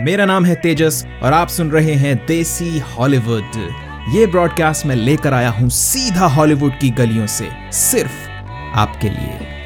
[0.00, 3.56] मेरा नाम है तेजस और आप सुन रहे हैं देसी हॉलीवुड।
[4.14, 8.28] ये ब्रॉडकास्ट मैं लेकर आया हूँ सीधा हॉलीवुड की गलियों से, सिर्फ़
[8.74, 9.59] आपके लिए।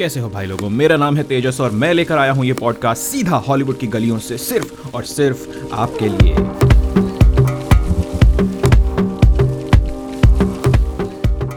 [0.00, 0.68] कैसे हो भाई लोगों?
[0.70, 4.18] मेरा नाम है तेजस और मैं लेकर आया हूँ ये पॉडकास्ट सीधा हॉलीवुड की गलियों
[4.18, 6.34] से सिर्फ़ और सिर्फ़ आपके लिए।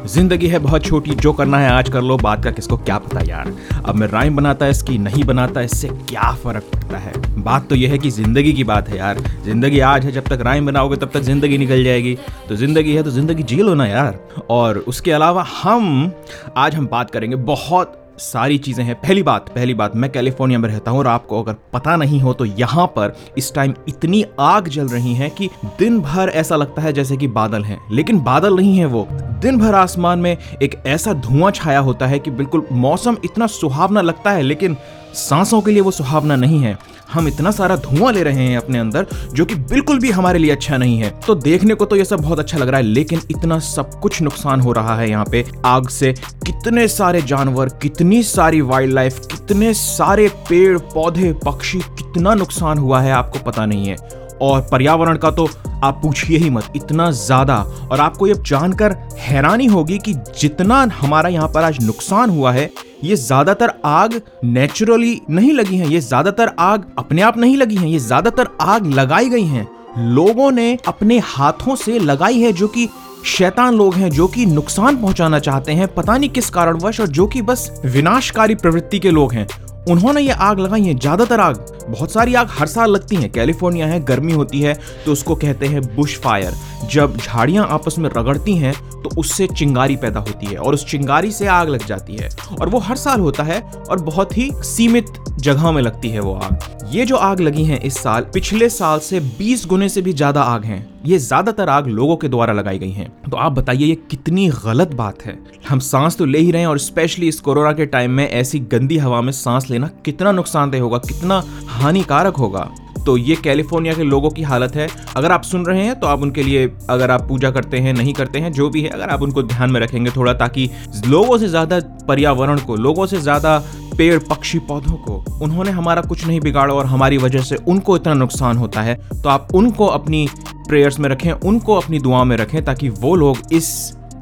[0.08, 3.22] ज़िंदगी है बहुत छोटी, जो करना है आज कर लो बात का किसको क्या पता
[3.28, 3.54] यार?
[3.86, 7.14] अब मैं राइम बनाता है इसकी नहीं बनाता, इससे क्या फ़र्क पड़ता है?
[7.44, 10.42] बात तो यह है कि ज़िंदगी की बात है यार। ज़िंदगी आज है, जब तक
[10.42, 12.18] राइम बनाओगे, तब तक ज़िंदगी निकल जाएगी।
[12.50, 14.20] तो ज़िंदगी है तो ज़िंदगी जी लो ना यार।
[14.50, 16.12] और उसके अलावा हम,
[16.58, 20.68] आज हम बात करेंगे बहुत सारी चीज़ें हैं। पहली बात पहली बात, मैं कैलिफ़ोर्निया में
[20.70, 24.68] रहता हूँ और आपको अगर पता नहीं हो तो यहाँ पर इस टाइम इतनी आग
[24.68, 28.56] जल रही है कि दिन भर ऐसा लगता है जैसे कि बादल हैं। लेकिन बादल
[28.56, 29.08] नहीं है वो।
[29.42, 34.02] दिन भर आसमान में एक ऐसा धुआँ छाया होता है कि बिल्कुल मौसम इतना सुहावना
[34.02, 34.78] लगता है, लेकिन
[35.14, 36.78] सांसों के लिए वो सुहावना नहीं है।
[37.14, 40.52] हम इतना सारा धुआँ ले रहे हैं अपने अंदर, जो कि बिल्कुल भी हमारे लिए
[40.52, 43.22] अच्छा नहीं है। तो देखने को तो ये सब बहुत अच्छा लग रहा है, लेकिन
[43.32, 46.14] इतना सब कुछ नुकसान हो रहा है यहाँ पे। आग से
[46.46, 53.02] कितने सारे जानवर, कितनी सारी वाइल्ड लाइफ कितने सारे पेड़, पौधे, पक्षी, कितना नुकसान हुआ
[53.02, 53.96] है आपको पता नहीं है।
[54.42, 55.48] और पर्यावरण का तो
[55.84, 57.56] आप पूछिए ही मत, इतना ज़्यादा।
[57.92, 62.70] और आपको ये जानकर हैरानी होगी कि जितना हमारा यहाँ पर आज नुकसान हुआ है,
[63.04, 67.90] ये ज़्यादातर आग नेचुरली नहीं लगी है, ये ज़्यादातर आग अपने आप नहीं लगी है,
[67.90, 69.68] ये ज़्यादातर आग लगाई गई हैं।
[69.98, 72.88] लोगों ने अपने हाथों से लगाई है जो कि
[73.28, 77.28] शैतान लोग हैं, जो कि नुकसान पहुंचाना चाहते हैं, पता नहीं किस कारणवश, और जो
[77.28, 79.48] कि बस विनाशकारी प्रवृत्ति के लोग हैं।
[79.90, 81.56] उन्होंने ये आग लगाई है, ज़्यादातर आग,
[81.90, 84.74] बहुत सारी आग हर साल लगती है। कैलिफ़ोर्निया है, गर्मी होती है
[85.06, 86.54] तो उसको कहते हैं बुश फायर
[86.92, 91.32] जब झाड़ियाँ आपस में रगड़ती हैं तो उससे चिंगारी पैदा होती है और उस चिंगारी
[91.32, 92.30] से आग लग जाती है।
[92.62, 96.34] और वो हर साल होता है और बहुत ही सीमित जगह में लगती है वो
[96.36, 100.14] आग। ये जो आग लगी है इस साल, पिछले साल से 20 गुने से भी
[100.14, 103.86] ज़्यादा आग हैं। ये ज़्यादातर आग लोगों के द्वारा लगाई गई हैं। तो आप बताइए,
[103.86, 105.38] ये कितनी गलत बात है?
[105.70, 108.60] हम सांस तो ले ही रहे हैं और स्पेशली इस कोरोना के टाइम में ऐसी
[108.72, 112.70] गंदी हवा में सांस लेना कितना नुकसानदेह होगा, कितना हानिकारक होगा।
[113.06, 116.22] तो ये कैलिफ़ोर्निया के लोगों की हालत है। अगर आप सुन रहे हैं तो आप
[116.22, 119.22] उनके लिए अगर आप पूजा करते हैं, नहीं करते हैं, जो भी है, अगर आप
[119.22, 120.70] उनको ध्यान में रखेंगे थोड़ा, ताकि
[121.08, 123.58] लोगों से ज़्यादा पर्यावरण को, लोगों से ज़्यादा
[123.98, 128.14] पेड़ पक्षी पौधों को, उन्होंने हमारा कुछ नहीं बिगाड़ा और हमारी वजह से उनको इतना
[128.16, 130.28] नुकसान होता है तो आप उनको अपनी
[130.68, 133.74] प्रेयर्स में रखें, उनको अपनी दुआ में रखें ताकि वो लोग इस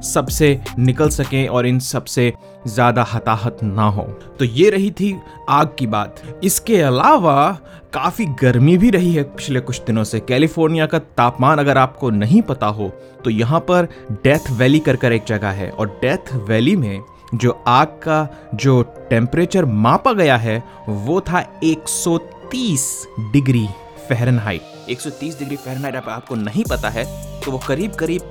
[0.03, 2.33] सबसे निकल सकें और इन सबसे
[2.67, 4.01] ज़्यादा हताहत ना हो।
[4.39, 5.15] तो ये रही थी
[5.49, 7.51] आग की बात। इसके अलावा
[7.93, 12.41] काफ़ी गर्मी भी रही है पिछले कुछ दिनों से। कैलिफ़ोर्निया का तापमान अगर आपको नहीं
[12.41, 12.89] पता हो
[13.23, 13.87] तो यहाँ पर
[14.23, 17.01] डेथ वैली कर कर एक जगह है और डेथ वैली में
[17.33, 22.87] जो आग का जो टेम्परेचर मापा गया है, वो था 130
[23.33, 23.67] डिग्री
[24.09, 24.61] फ़ारेनहाइट
[24.91, 27.05] 130 डिग्री फ़ारेनहाइट आपको नहीं पता है
[27.41, 28.21] तो वो करीब करीब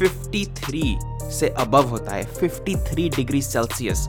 [0.00, 4.06] 53 से अबव होता है 53 डिग्री सेल्सियस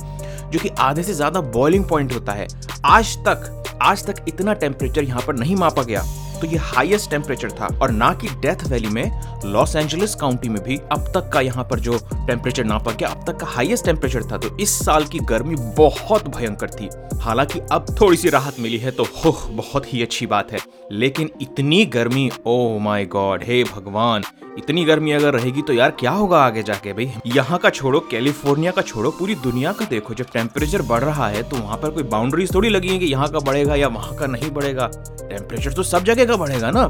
[0.51, 2.47] जो कि आधे से ज़्यादा बॉइलिंग पॉइंट होता है।
[2.85, 6.01] आज तक आज तक इतना टेम्परेचर यहाँ पर नहीं मापा गया।
[6.41, 10.61] तो ये हाईएस्ट टेम्परेचर था और ना कि डेथ वैली में लॉस एंजलिस काउंटी में
[10.63, 11.97] भी अब तक का यहाँ पर जो
[12.27, 16.27] टेम्परेचर नापा गया अब तक का हाईएस्ट टेम्परेचर था तो इस साल की गर्मी बहुत
[16.35, 16.89] भयंकर थी।
[17.21, 20.59] हालाँकि अब थोड़ी सी राहत मिली है तो हो बहुत ही अच्छी बात है।
[20.91, 24.23] लेकिन इतनी गर्मी ओ माय गॉड हे भगवान,
[24.57, 27.11] इतनी गर्मी अगर रहेगी तो यार क्या होगा आगे जाके भाई?
[27.27, 31.43] यहाँ का छोड़ो कैलिफ़ोर्निया का छोड़ो, पूरी दुनिया का देखो, जब टेम्परेचर बढ़ रहा है
[31.43, 34.27] तो वहाँ पर कोई बाउंड्रीज थोड़ी लगी है कि यहाँ का बढ़ेगा या वहाँ का
[34.27, 34.89] नहीं बढ़ेगा।
[35.21, 36.87] टेम्परेचर तो सब जगह का बढ़ेगा ना?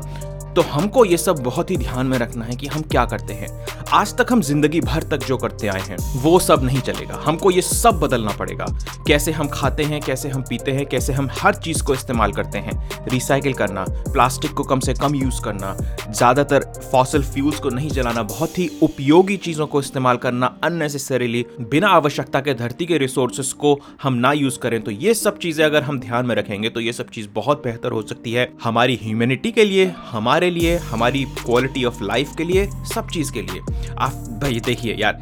[0.55, 3.65] तो हमको ये सब बहुत ही ध्यान में रखना है कि हम क्या करते हैं।
[3.93, 7.49] आज तक हम ज़िंदगी भर तक जो करते आए हैं, वो सब नहीं चलेगा। हमको
[7.51, 8.65] ये सब बदलना पड़ेगा।
[9.07, 12.57] कैसे हम खाते हैं, कैसे हम पीते हैं, कैसे हम हर चीज़ को इस्तेमाल करते
[12.57, 13.83] हैं रिसाइकिल करना
[14.13, 15.75] प्लास्टिक को कम से कम यूज़ करना,
[16.09, 21.89] ज़्यादातर फॉसल फ्यूल्स को नहीं जलाना, बहुत ही उपयोगी चीज़ों को इस्तेमाल करना अननेसेसरीली बिना
[21.89, 25.83] आवश्यकता के धरती के रिसोर्सेस को हम ना यूज़ करें तो ये सब चीज़ें अगर
[25.83, 29.51] हम ध्यान में रखेंगे तो ये सब चीज़ बहुत बेहतर हो सकती है हमारी ह्यूमैनिटी
[29.51, 34.11] के लिए, हमारे लिए, हमारी क्वालिटी ऑफ़ लाइफ के लिए, सब चीज़ के लिए। आप
[34.11, 35.19] भाई देखिए यार,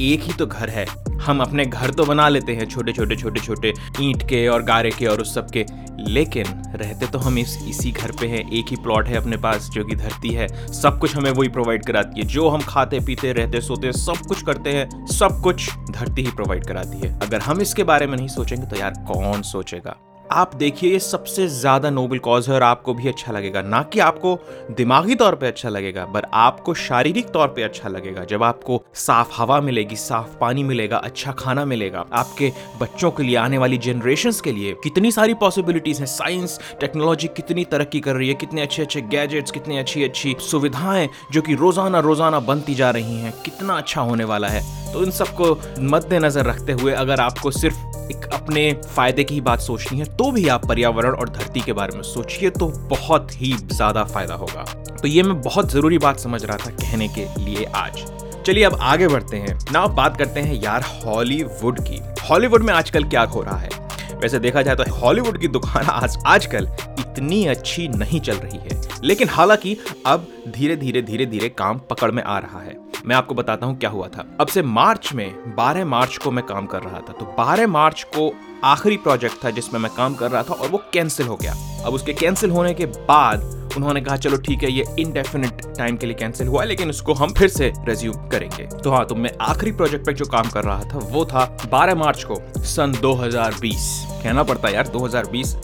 [0.00, 0.86] एक ही तो घर है।
[1.22, 4.90] हम अपने घर तो बना लेते हैं छोटे छोटे छोटे छोटे ईंट के और गारे
[4.90, 5.66] के और उस सब के।
[5.98, 9.68] लेकिन रहते तो हम इस, इसी घर पे हैं, एक ही प्लॉट है अपने पास
[9.68, 13.32] जो कि धरती है। सब कुछ हमें वही प्रोवाइड कराती है। जो हम खाते, पीते,
[13.32, 17.60] रहते, सोते, सब कुछ करते हैं, सब कुछ धरती ही प्रोवाइड कराती है। अगर हम
[17.60, 19.96] इसके बारे में नहीं सोचेंगे तो यार कौन सोचेगा?
[20.32, 24.00] आप देखिए, ये सबसे ज़्यादा नोबल कॉज है और आपको भी अच्छा लगेगा। ना कि
[24.00, 24.38] आपको
[24.70, 29.32] दिमागी तौर पे अच्छा लगेगा, पर आपको शारीरिक तौर पे अच्छा लगेगा। जब आपको साफ़
[29.36, 34.32] हवा मिलेगी, साफ़ पानी मिलेगा अच्छा खाना मिलेगा, आपके बच्चों के लिए, आने वाली जनरेशन
[34.44, 38.82] के लिए कितनी सारी पॉसिबिलिटीज हैं। साइंस टेक्नोलॉजी कितनी तरक्की कर रही है, कितने अच्छे
[38.82, 43.74] अच्छे गैजेट्स कितनी अच्छी अच्छी सुविधाएँ जो कि रोज़ाना रोज़ाना बनती जा रही हैं, कितना
[43.74, 44.62] अच्छा होने वाला है।
[44.92, 49.60] तो इन सबको मद्देनजर रखते हुए अगर आपको सिर्फ़ एक अपने फ़ायदे की ही बात
[49.60, 53.52] सोचनी है तो भी आप पर्यावरण और धरती के बारे में सोचिए तो बहुत ही
[53.52, 57.64] ज़्यादा फ़ायदा होगा। तो ये मैं बहुत ज़रूरी बात समझ रहा था कहने के लिए
[57.66, 58.04] आज।
[58.46, 63.04] चलिए अब आगे बढ़ते हैं। ना बात करते हैं यार हॉलीवुड की। हॉलीवुड में आजकल
[63.04, 63.68] क्या हो रहा है?
[64.14, 66.68] वैसे देखा जाए तो हॉलीवुड की दुकान आज, आजकल
[66.98, 69.76] इतनी अच्छी नहीं चल रही है। लेकिन हालाँकि
[70.06, 72.76] अब धीरे धीरे धीरे धीरे काम पकड़ में आ रहा है।
[73.06, 76.44] मैं आपको बताता हूँ क्या हुआ था। अब से मार्च में 12 मार्च को मैं
[76.46, 78.32] काम कर रहा था। तो 12 मार्च को
[78.64, 81.54] आखिरी प्रोजेक्ट था जिसमें मैं काम कर रहा था और वो कैंसिल हो गया।
[81.86, 86.06] अब उसके कैंसिल होने के बाद उन्होंने कहा, चलो ठीक है, ये इनडेफिनिट टाइम के
[86.06, 89.72] लिए कैंसिल हुआ लेकिन उसको हम फिर से रेज्यूम करेंगे। तो हाँ तो मैं आखिरी
[89.72, 93.86] प्रोजेक्ट पे जो काम कर रहा था, वो था 12 मार्च को, सन 2020
[94.22, 95.56] कहना पड़ता है यार 2020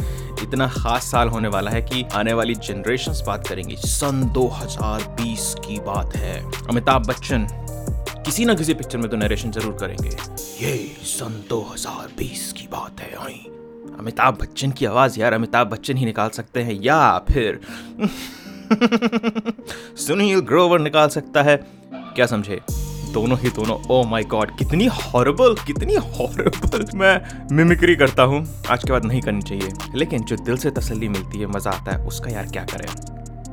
[0.42, 5.80] इतना खास साल होने वाला है कि आने वाली जनरेशन बात करेंगी। सन 2020 की
[5.80, 7.46] बात है। अमिताभ बच्चन,
[8.24, 10.08] किसी ना किसी पिक्चर में तो नरेशन ज़रूर करेंगे।
[10.66, 13.46] ये सन 2020 की बात है आई
[13.98, 17.60] अमिताभ बच्चन की आवाज़, यार, अमिताभ बच्चन ही निकाल सकते हैं, या फिर
[19.96, 22.60] सुनील ग्रोवर निकाल सकता है। क्या समझे?
[23.12, 27.20] दोनों ही दोनों ओ माय गॉड कितनी हॉरेबल कितनी हॉरेबल मैं
[27.52, 31.38] मिमिक्री करता हूँ, आज के बाद नहीं करनी चाहिए। लेकिन जो दिल से तसली मिलती
[31.38, 32.88] है, मज़ा आता है, उसका यार क्या करें?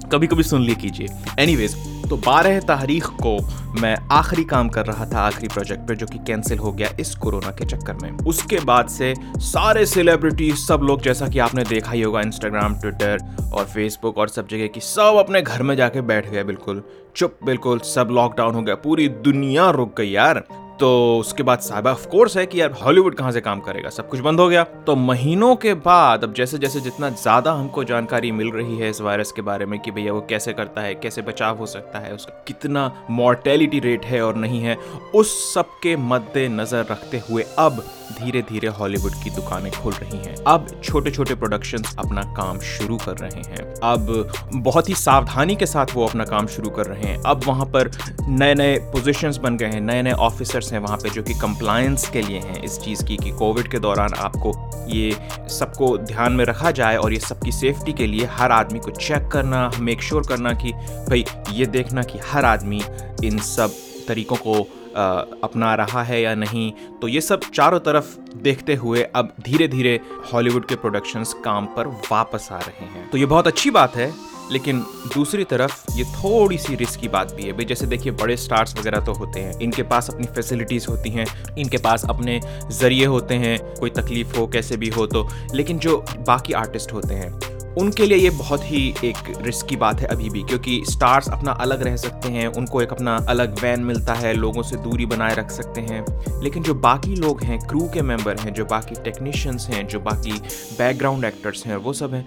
[0.10, 1.08] कभी कभी सुन ली कीजिए
[1.40, 1.76] एनीवेज
[2.06, 3.38] तो 12 तारीख को
[3.82, 7.16] मैं आखिरी काम कर रहा था आखिरी प्रोजेक्ट पे, जो कि कैंसिल हो गया इस
[7.16, 11.92] कोरोना के चक्कर में। उसके बाद से सारे सेलिब्रिटी सब लोग, जैसा कि आपने देखा
[11.92, 13.18] ही होगा इंस्टाग्राम ट्विटर
[13.54, 16.84] और फेसबुक और सब जगह की, सब अपने घर में जाके बैठ गए, बिल्कुल।
[17.16, 20.44] चुप, बिल्कुल, सब लॉकडाउन हो गया, पूरी दुनिया रुक गई यार।
[20.80, 23.90] तो उसके बाद साहब ऑफ़ कोर्स है कि यार हॉलीवुड कहाँ से काम करेगा?
[23.90, 27.84] सब कुछ बंद हो गया। तो महीनों के बाद अब जैसे जैसे जितना ज़्यादा हमको
[27.84, 30.96] जानकारी मिल रही है इस वायरस के बारे में कि भैया वो कैसे करता है,
[30.96, 34.78] कैसे बचाव हो सकता है, उसका कितना मॉर्टेलिटी रेट है और नहीं है,
[35.16, 40.36] उस सब के मद्देनजर रखते हुए अब धीरे धीरे हॉलीवुड की दुकानें खुल रही हैं।
[40.48, 45.66] अब छोटे छोटे प्रोडक्शन अपना काम शुरू कर रहे हैं। अब बहुत ही सावधानी के
[45.66, 47.92] साथ वो अपना काम शुरू कर रहे हैं। अब वहाँ पर
[48.30, 52.10] नए नए पोजिशन बन गए हैं नए नए ऑफिसर्स हैं वहाँ पे जो कि कंप्लायंस
[52.10, 54.54] के लिए हैं इस चीज़ की कि कोविड के दौरान आपको
[54.90, 55.18] ये
[55.50, 59.28] सबको ध्यान में रखा जाए और ये सबकी सेफ्टी के लिए हर आदमी को चेक
[59.28, 60.72] करना मेक श्योर करना कि
[61.10, 62.82] भाई ये देखना कि हर आदमी
[63.24, 63.72] इन सब
[64.08, 66.72] तरीकों को अपना रहा है या नहीं
[67.02, 70.00] तो ये सब चारों तरफ़ देखते हुए अब धीरे धीरे
[70.34, 74.12] हॉलीवुड के प्रोडक्शंस काम पर वापस आ रहे हैं। तो ये बहुत अच्छी बात है,
[74.52, 74.80] लेकिन
[75.14, 78.78] दूसरी तरफ़ ये थोड़ी सी रिस्क की बात भी है। भाई, जैसे देखिए, बड़े स्टार्स
[78.80, 81.26] वगैरह तो होते हैं, इनके पास अपनी फैसिलिटीज़ होती हैं,
[81.58, 82.40] इनके पास अपने
[82.72, 87.14] ज़रिए होते हैं, कोई तकलीफ़ हो, कैसे भी हो तो। लेकिन जो बाकी आर्टिस्ट होते
[87.14, 87.32] हैं
[87.78, 91.52] उनके लिए ये बहुत ही एक रिस्क की बात है अभी भी, क्योंकि स्टार्स अपना
[91.52, 95.36] अलग रह सकते हैं, उनको एक अपना अलग वैन मिलता है, लोगों से दूरी बनाए
[95.36, 96.06] रख सकते हैं।
[96.44, 100.32] लेकिन जो बाकी लोग हैं क्रू के मेंबर हैं, जो बाकी टेक्नीशियंस हैं, जो बाकी
[100.78, 102.26] बैकग्राउंड एक्टर्स हैं, वो सब हैं,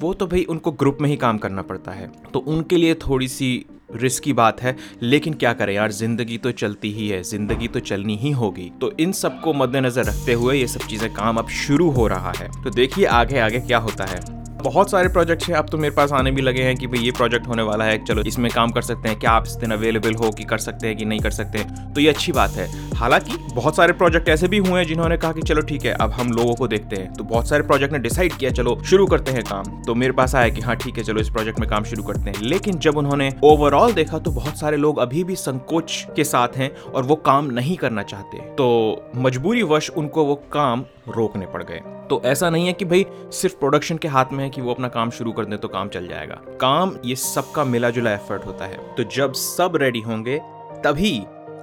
[0.00, 3.28] वो तो भाई उनको ग्रुप में ही काम करना पड़ता है। तो उनके लिए थोड़ी
[3.28, 7.80] सी रिस्क बात है, लेकिन क्या करें यार, ज़िंदगी तो चलती ही है, ज़िंदगी तो
[7.80, 11.90] चलनी ही होगी। तो इन सबको मद्देनजर रखते हुए ये सब चीज़ें काम अब शुरू
[11.90, 15.68] हो रहा है। तो देखिए आगे आगे क्या होता है। बहुत सारे प्रोजेक्ट हैं, अब
[15.68, 18.22] तो मेरे पास आने भी लगे हैं कि भाई ये प्रोजेक्ट होने वाला है, चलो
[18.22, 20.96] इसमें काम कर सकते हैं, क्या आप इस दिन अवेलेबल हो कि कर सकते हैं
[20.96, 24.58] कि नहीं कर सकते तो ये अच्छी बात है। हालाँकि बहुत सारे प्रोजेक्ट ऐसे भी
[24.58, 27.24] हुए हैं जिन्होंने कहा कि चलो ठीक है, अब हम लोगों को देखते हैं। तो
[27.24, 30.48] बहुत सारे प्रोजेक्ट ने डिसाइड किया, चलो शुरू करते हैं काम। तो मेरे पास आया
[30.48, 33.32] कि हाँ ठीक है, चलो इस प्रोजेक्ट में काम शुरू करते हैं। लेकिन जब उन्होंने
[33.44, 37.46] ओवरऑल देखा तो बहुत सारे लोग अभी भी संकोच के साथ हैं और वो काम
[37.46, 42.66] नहीं करना चाहते। तो मजबूरी वश उनको वो काम रोकने पड़ गए। तो ऐसा नहीं
[42.66, 45.44] है कि भाई सिर्फ़ प्रोडक्शन के हाथ में है कि वो अपना काम शुरू कर
[45.44, 49.32] दे तो काम चल जाएगा। काम, ये सबका मिला जुला एफर्ट होता है। तो जब
[49.32, 50.40] सब रेडी होंगे,
[50.84, 51.22] तभी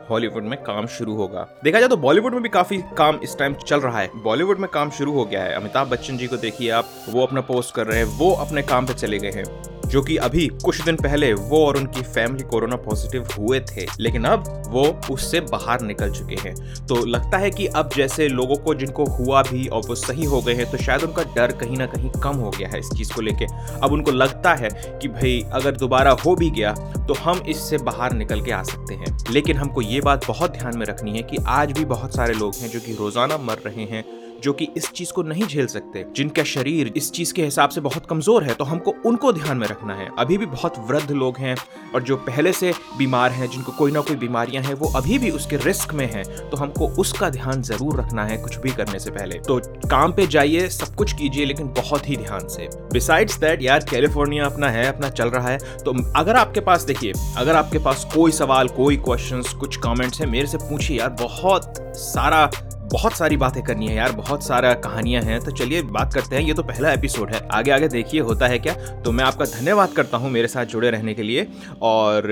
[0.10, 3.54] हॉलीवुड में काम शुरू होगा। देखा जाए तो बॉलीवुड में भी काफ़ी काम इस टाइम
[3.54, 6.70] चल रहा है। बॉलीवुड में काम शुरू हो गया है। अमिताभ बच्चन जी को देखिए
[6.70, 9.46] आप, वो अपना पोस्ट कर रहे हैं, वो अपने काम पे चले गए हैं।
[9.86, 14.24] जो कि अभी कुछ दिन पहले वो और उनकी फैमिली कोरोना पॉजिटिव हुए थे, लेकिन
[14.26, 16.54] अब वो उससे बाहर निकल चुके हैं।
[16.88, 20.42] तो लगता है कि अब जैसे लोगों को जिनको हुआ भी और वो सही हो
[20.42, 23.14] गए हैं तो शायद उनका डर कहीं ना कहीं कम हो गया है इस चीज़
[23.14, 23.46] को लेके।
[23.78, 24.70] अब उनको लगता है
[25.02, 26.74] कि भाई, अगर दोबारा हो भी गया
[27.08, 30.78] तो हम इससे बाहर निकल के आ सकते हैं। लेकिन हमको ये बात बहुत ध्यान
[30.78, 33.84] में रखनी है कि आज भी बहुत सारे लोग हैं जो कि रोज़ाना मर रहे
[33.86, 34.04] हैं
[34.46, 37.82] जो कि इस चीज़ को नहीं झेल सकते, जिनका शरीर इस चीज़ के हिसाब से
[37.82, 41.38] बहुत कमज़ोर है तो हमको उनको ध्यान में रखना है। अभी भी बहुत वृद्ध लोग
[41.38, 41.56] हैं
[41.96, 45.30] और जो पहले से बीमार हैं, जिनको कोई ना कोई बीमारियाँ हैं, वो अभी भी
[45.32, 49.12] उसके रिस्क में हैं तो हमको उसका ध्यान ज़रूर रखना है कुछ भी करने से
[49.12, 53.62] पहले। तो काम पे जाइए, सब कुछ कीजिए, लेकिन बहुत ही ध्यान से। बिसाइड्स दैट
[53.62, 57.80] यार कैलिफ़ोर्निया अपना है, अपना चल रहा है तो अगर आपके पास, देखिए, अगर आपके
[57.80, 62.50] पास कोई सवाल, कोई क्वेश्चन कुछ कॉमेंट्स है, मेरे से पूछिए, यार, बहुत सारा
[62.92, 66.44] बहुत सारी बातें करनी है यार, बहुत सारा कहानियाँ हैं। तो चलिए बात करते हैं,
[66.44, 68.74] ये तो पहला एपिसोड है। आगे आगे देखिए, होता है क्या?
[68.74, 71.48] तो मैं आपका धन्यवाद करता हूँ मेरे साथ जुड़े रहने के लिए।
[71.82, 72.32] और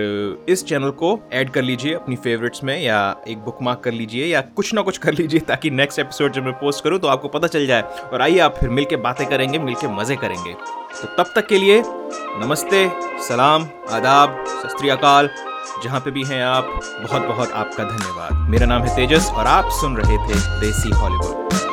[0.50, 4.25] इस चैनल को ऐड कर लीजिए अपनी फेवरेट्स में, या एक बुक मार्क कर लीजिए,
[4.25, 7.27] या कुछ ना कुछ कर लीजिए, ताकि नेक्स्ट एपिसोड जब मैं पोस्ट करूँ तो आपको
[7.27, 11.33] पता चल जाए। और आइए आप फिर मिलके बातें करेंगे, मिलके मज़े करेंगे। तो तब
[11.36, 12.91] तक के लिए नमस्ते,
[13.27, 15.52] सलाम, आदाब, सत
[15.84, 19.70] जहाँ पे भी हैं आप बहुत बहुत आपका धन्यवाद। मेरा नाम है तेजस और आप
[19.70, 21.73] सुन रहे थे देसी हॉलीवुड।